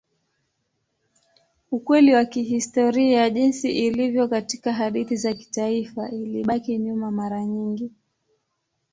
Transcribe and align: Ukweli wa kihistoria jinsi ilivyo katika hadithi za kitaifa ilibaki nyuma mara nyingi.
Ukweli 1.71 2.13
wa 2.13 2.25
kihistoria 2.25 3.29
jinsi 3.29 3.71
ilivyo 3.71 4.27
katika 4.27 4.73
hadithi 4.73 5.15
za 5.15 5.33
kitaifa 5.33 6.09
ilibaki 6.11 6.77
nyuma 6.77 7.11
mara 7.11 7.45
nyingi. 7.45 7.91